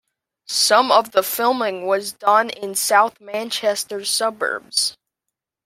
[0.47, 4.97] Some of the filming was done in south Manchester suburbs.